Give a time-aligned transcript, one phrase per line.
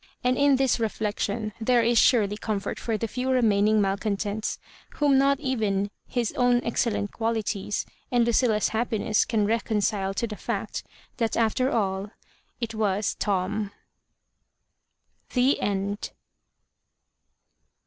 [0.23, 4.57] And in this reflection there is surely comfort for the few remaining malcon tents,
[4.95, 10.81] whom not even his own excellent qualitiea, and Luoilla's happiness, can recondle to the fiMSl
[11.17, 12.09] that after all
[12.59, 13.71] it was Tom.
[15.29, 16.09] THS XND.